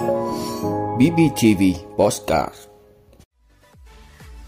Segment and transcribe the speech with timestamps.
[0.00, 1.62] BBTV
[1.98, 2.54] Postcard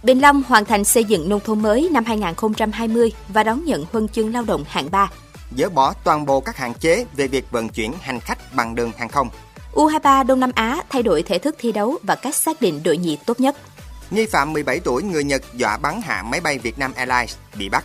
[0.03, 4.09] Bình Long hoàn thành xây dựng nông thôn mới năm 2020 và đón nhận huân
[4.09, 5.11] chương lao động hạng 3.
[5.59, 8.93] Dỡ bỏ toàn bộ các hạn chế về việc vận chuyển hành khách bằng đường
[8.97, 9.29] hàng không.
[9.73, 12.97] U23 Đông Nam Á thay đổi thể thức thi đấu và cách xác định đội
[12.97, 13.57] nhì tốt nhất.
[14.11, 17.85] Nghi phạm 17 tuổi người Nhật dọa bắn hạ máy bay Vietnam Airlines bị bắt.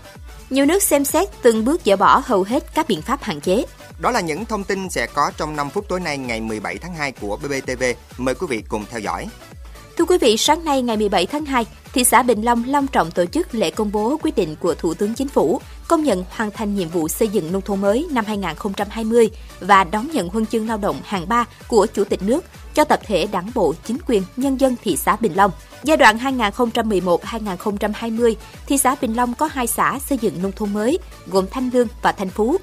[0.49, 3.65] Nhiều nước xem xét từng bước dỡ bỏ hầu hết các biện pháp hạn chế.
[4.00, 6.93] Đó là những thông tin sẽ có trong 5 phút tối nay ngày 17 tháng
[6.93, 7.84] 2 của BBTV.
[8.18, 9.28] Mời quý vị cùng theo dõi.
[9.97, 13.11] Thưa quý vị, sáng nay ngày 17 tháng 2, thị xã Bình Long long trọng
[13.11, 16.52] tổ chức lễ công bố quyết định của Thủ tướng Chính phủ công nhận hoàn
[16.52, 19.29] thành nhiệm vụ xây dựng nông thôn mới năm 2020
[19.60, 23.00] và đón nhận huân chương lao động hạng 3 của Chủ tịch nước cho tập
[23.05, 25.52] thể đảng bộ, chính quyền, nhân dân thị xã Bình Long.
[25.83, 28.33] Giai đoạn 2011-2020,
[28.68, 31.88] thị xã Bình Long có hai xã xây dựng nông thôn mới, gồm Thanh Lương
[32.02, 32.58] và Thanh Phú.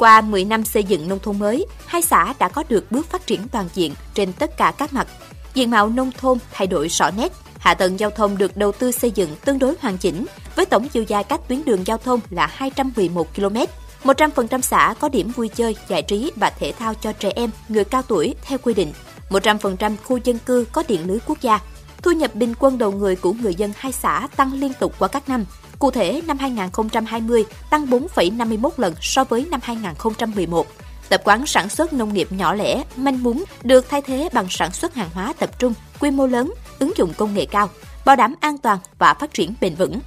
[0.00, 3.26] Qua 10 năm xây dựng nông thôn mới, hai xã đã có được bước phát
[3.26, 5.06] triển toàn diện trên tất cả các mặt.
[5.54, 8.92] Diện mạo nông thôn thay đổi rõ nét, hạ tầng giao thông được đầu tư
[8.92, 10.26] xây dựng tương đối hoàn chỉnh,
[10.56, 13.56] với tổng chiều dài các tuyến đường giao thông là 211 km.
[14.04, 17.84] 100% xã có điểm vui chơi, giải trí và thể thao cho trẻ em, người
[17.84, 18.92] cao tuổi theo quy định.
[19.30, 21.60] 100% khu dân cư có điện lưới quốc gia.
[22.02, 25.08] Thu nhập bình quân đầu người của người dân hai xã tăng liên tục qua
[25.08, 25.44] các năm.
[25.80, 30.66] Cụ thể, năm 2020 tăng 4,51 lần so với năm 2011.
[31.08, 34.72] Tập quán sản xuất nông nghiệp nhỏ lẻ, manh mún được thay thế bằng sản
[34.72, 37.68] xuất hàng hóa tập trung, quy mô lớn, ứng dụng công nghệ cao,
[38.04, 40.00] bảo đảm an toàn và phát triển bền vững.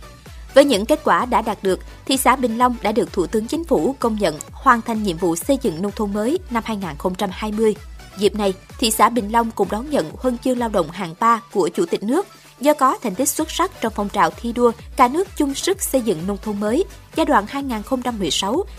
[0.53, 3.47] Với những kết quả đã đạt được, thị xã Bình Long đã được Thủ tướng
[3.47, 7.75] Chính phủ công nhận hoàn thành nhiệm vụ xây dựng nông thôn mới năm 2020.
[8.17, 11.41] Dịp này, thị xã Bình Long cũng đón nhận huân chương lao động hạng 3
[11.51, 12.27] của Chủ tịch nước
[12.59, 15.81] do có thành tích xuất sắc trong phong trào thi đua cả nước chung sức
[15.81, 16.83] xây dựng nông thôn mới
[17.15, 17.45] giai đoạn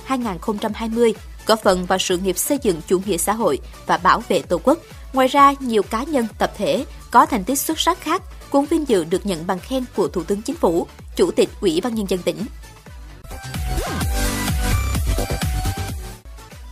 [0.08, 1.12] 2016-2020,
[1.47, 4.61] góp phần vào sự nghiệp xây dựng chủ nghĩa xã hội và bảo vệ Tổ
[4.64, 4.78] quốc.
[5.12, 8.89] Ngoài ra, nhiều cá nhân tập thể có thành tích xuất sắc khác cũng vinh
[8.89, 12.06] dự được nhận bằng khen của Thủ tướng Chính phủ, Chủ tịch Ủy ban Nhân
[12.11, 12.47] dân tỉnh.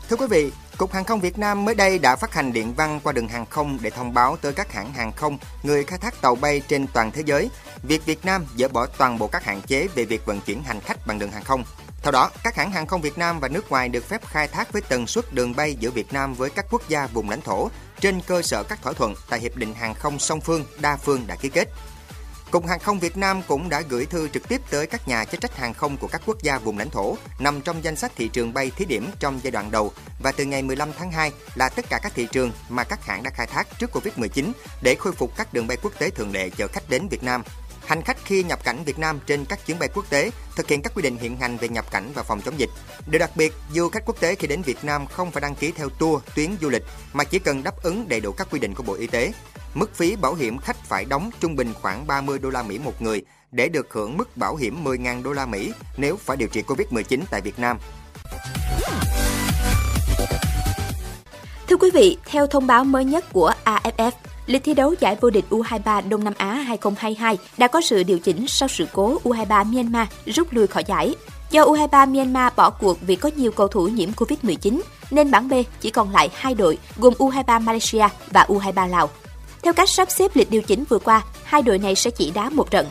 [0.09, 0.51] Thưa quý vị,
[0.83, 3.47] Cục Hàng không Việt Nam mới đây đã phát hành điện văn qua đường hàng
[3.47, 6.87] không để thông báo tới các hãng hàng không, người khai thác tàu bay trên
[6.93, 7.51] toàn thế giới,
[7.83, 10.81] việc Việt Nam dỡ bỏ toàn bộ các hạn chế về việc vận chuyển hành
[10.81, 11.65] khách bằng đường hàng không.
[12.03, 14.73] Theo đó, các hãng hàng không Việt Nam và nước ngoài được phép khai thác
[14.73, 17.71] với tần suất đường bay giữa Việt Nam với các quốc gia vùng lãnh thổ
[18.01, 21.27] trên cơ sở các thỏa thuận tại Hiệp định Hàng không song phương đa phương
[21.27, 21.69] đã ký kết.
[22.53, 25.41] Cục Hàng không Việt Nam cũng đã gửi thư trực tiếp tới các nhà chức
[25.41, 28.29] trách hàng không của các quốc gia vùng lãnh thổ nằm trong danh sách thị
[28.29, 29.93] trường bay thí điểm trong giai đoạn đầu
[30.23, 33.23] và từ ngày 15 tháng 2 là tất cả các thị trường mà các hãng
[33.23, 34.53] đã khai thác trước Covid-19
[34.83, 37.43] để khôi phục các đường bay quốc tế thường lệ chở khách đến Việt Nam
[37.87, 40.83] hành khách khi nhập cảnh Việt Nam trên các chuyến bay quốc tế thực hiện
[40.83, 42.71] các quy định hiện hành về nhập cảnh và phòng chống dịch.
[43.07, 45.73] Điều đặc biệt, du khách quốc tế khi đến Việt Nam không phải đăng ký
[45.73, 46.83] theo tour, tuyến du lịch
[47.13, 49.33] mà chỉ cần đáp ứng đầy đủ các quy định của Bộ Y tế.
[49.75, 53.03] Mức phí bảo hiểm khách phải đóng trung bình khoảng 30 đô la Mỹ một
[53.03, 53.23] người
[53.53, 57.21] để được hưởng mức bảo hiểm 10.000 đô la Mỹ nếu phải điều trị Covid-19
[57.31, 57.79] tại Việt Nam.
[61.69, 64.11] Thưa quý vị, theo thông báo mới nhất của AFF,
[64.47, 68.19] Lịch thi đấu giải vô địch U23 Đông Nam Á 2022 đã có sự điều
[68.19, 71.15] chỉnh sau sự cố U23 Myanmar rút lui khỏi giải.
[71.51, 74.81] Do U23 Myanmar bỏ cuộc vì có nhiều cầu thủ nhiễm Covid-19,
[75.11, 79.11] nên bảng B chỉ còn lại hai đội gồm U23 Malaysia và U23 Lào.
[79.63, 82.51] Theo cách sắp xếp lịch điều chỉnh vừa qua, hai đội này sẽ chỉ đá
[82.51, 82.87] một trận.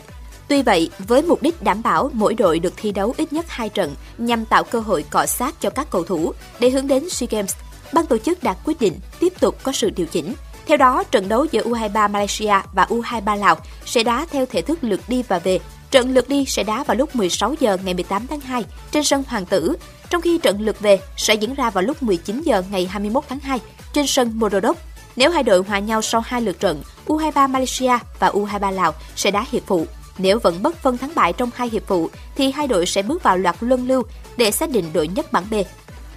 [0.48, 3.68] Tuy vậy, với mục đích đảm bảo mỗi đội được thi đấu ít nhất hai
[3.68, 7.26] trận nhằm tạo cơ hội cọ sát cho các cầu thủ để hướng đến SEA
[7.30, 7.54] Games,
[7.92, 10.34] ban tổ chức đã quyết định tiếp tục có sự điều chỉnh
[10.66, 14.78] theo đó, trận đấu giữa U23 Malaysia và U23 Lào sẽ đá theo thể thức
[14.82, 15.58] lượt đi và về.
[15.90, 19.24] Trận lượt đi sẽ đá vào lúc 16 giờ ngày 18 tháng 2 trên sân
[19.28, 19.76] Hoàng Tử,
[20.10, 23.38] trong khi trận lượt về sẽ diễn ra vào lúc 19 giờ ngày 21 tháng
[23.38, 23.58] 2
[23.92, 24.76] trên sân Morodok.
[25.16, 29.30] Nếu hai đội hòa nhau sau hai lượt trận, U23 Malaysia và U23 Lào sẽ
[29.30, 29.86] đá hiệp phụ.
[30.18, 33.22] Nếu vẫn bất phân thắng bại trong hai hiệp phụ, thì hai đội sẽ bước
[33.22, 34.02] vào loạt luân lưu
[34.36, 35.54] để xác định đội nhất bảng B.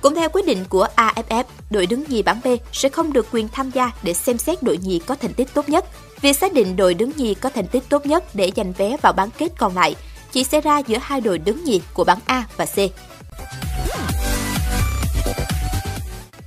[0.01, 3.47] Cũng theo quyết định của AFF, đội đứng nhì bảng B sẽ không được quyền
[3.47, 5.85] tham gia để xem xét đội nhì có thành tích tốt nhất.
[6.21, 9.13] Việc xác định đội đứng nhì có thành tích tốt nhất để giành vé vào
[9.13, 9.95] bán kết còn lại
[10.31, 12.75] chỉ xảy ra giữa hai đội đứng nhì của bảng A và C.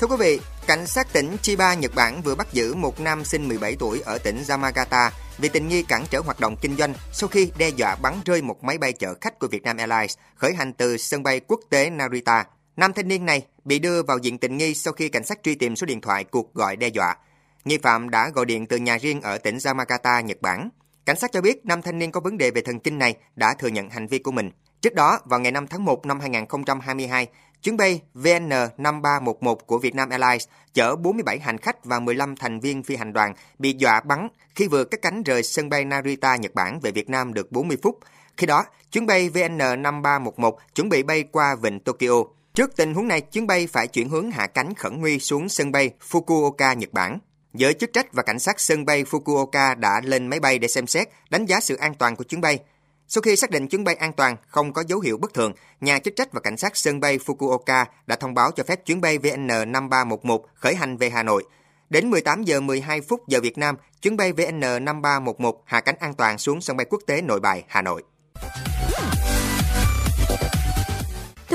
[0.01, 3.49] Thưa quý vị, cảnh sát tỉnh Chiba, Nhật Bản vừa bắt giữ một nam sinh
[3.49, 7.29] 17 tuổi ở tỉnh Yamagata vì tình nghi cản trở hoạt động kinh doanh sau
[7.29, 10.73] khi đe dọa bắn rơi một máy bay chở khách của Vietnam Airlines khởi hành
[10.73, 12.45] từ sân bay quốc tế Narita
[12.77, 15.55] Nam thanh niên này bị đưa vào diện tình nghi sau khi cảnh sát truy
[15.55, 17.17] tìm số điện thoại cuộc gọi đe dọa.
[17.65, 20.69] Nghi phạm đã gọi điện từ nhà riêng ở tỉnh Yamagata, Nhật Bản.
[21.07, 23.55] Cảnh sát cho biết nam thanh niên có vấn đề về thần kinh này đã
[23.55, 24.51] thừa nhận hành vi của mình.
[24.81, 27.27] Trước đó, vào ngày 5 tháng 1 năm 2022,
[27.63, 32.97] chuyến bay VN5311 của Vietnam Airlines chở 47 hành khách và 15 thành viên phi
[32.97, 36.81] hành đoàn bị dọa bắn khi vừa cất cánh rời sân bay Narita, Nhật Bản
[36.81, 37.99] về Việt Nam được 40 phút.
[38.37, 42.25] Khi đó, chuyến bay VN5311 chuẩn bị bay qua vịnh Tokyo.
[42.55, 45.73] Trước tình huống này, chuyến bay phải chuyển hướng hạ cánh khẩn nguy xuống sân
[45.73, 47.19] bay Fukuoka, Nhật Bản.
[47.55, 50.87] Giới chức trách và cảnh sát sân bay Fukuoka đã lên máy bay để xem
[50.87, 52.59] xét, đánh giá sự an toàn của chuyến bay.
[53.09, 55.99] Sau khi xác định chuyến bay an toàn, không có dấu hiệu bất thường, nhà
[55.99, 59.19] chức trách và cảnh sát sân bay Fukuoka đã thông báo cho phép chuyến bay
[59.19, 61.45] VN5311 khởi hành về Hà Nội.
[61.91, 66.39] Đến 18 giờ 12 phút giờ Việt Nam, chuyến bay VN5311 hạ cánh an toàn
[66.39, 68.03] xuống sân bay quốc tế Nội Bài, Hà Nội.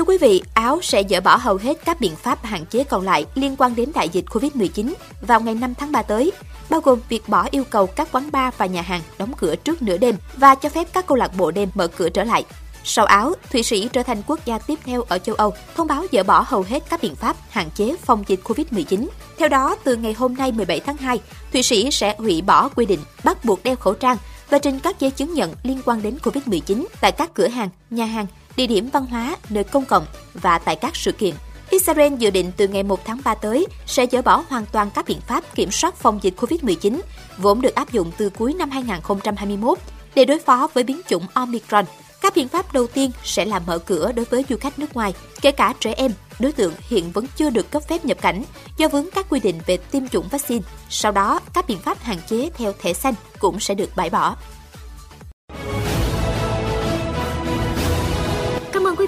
[0.04, 3.04] Thưa quý vị, Áo sẽ dỡ bỏ hầu hết các biện pháp hạn chế còn
[3.04, 6.32] lại liên quan đến đại dịch COVID-19 vào ngày 5 tháng 3 tới,
[6.70, 9.82] bao gồm việc bỏ yêu cầu các quán bar và nhà hàng đóng cửa trước
[9.82, 12.44] nửa đêm và cho phép các câu lạc bộ đêm mở cửa trở lại.
[12.84, 16.04] Sau Áo, Thụy Sĩ trở thành quốc gia tiếp theo ở châu Âu thông báo
[16.12, 19.06] dỡ bỏ hầu hết các biện pháp hạn chế phòng dịch COVID-19.
[19.38, 21.20] Theo đó, từ ngày hôm nay 17 tháng 2,
[21.52, 24.16] Thụy Sĩ sẽ hủy bỏ quy định bắt buộc đeo khẩu trang
[24.50, 28.04] và trình các giấy chứng nhận liên quan đến COVID-19 tại các cửa hàng, nhà
[28.04, 31.34] hàng, địa điểm văn hóa, nơi công cộng và tại các sự kiện.
[31.70, 35.04] Israel dự định từ ngày 1 tháng 3 tới sẽ dỡ bỏ hoàn toàn các
[35.08, 37.00] biện pháp kiểm soát phòng dịch COVID-19,
[37.38, 39.78] vốn được áp dụng từ cuối năm 2021
[40.14, 41.84] để đối phó với biến chủng Omicron.
[42.20, 45.14] Các biện pháp đầu tiên sẽ là mở cửa đối với du khách nước ngoài,
[45.40, 48.44] kể cả trẻ em, đối tượng hiện vẫn chưa được cấp phép nhập cảnh
[48.76, 50.62] do vướng các quy định về tiêm chủng vaccine.
[50.90, 54.36] Sau đó, các biện pháp hạn chế theo thẻ xanh cũng sẽ được bãi bỏ.